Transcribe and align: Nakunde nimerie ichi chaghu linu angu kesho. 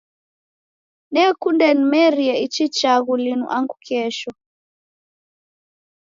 Nakunde 1.11 1.65
nimerie 1.77 2.33
ichi 2.45 2.65
chaghu 2.77 3.13
linu 3.23 3.45
angu 3.55 3.75
kesho. 3.85 4.31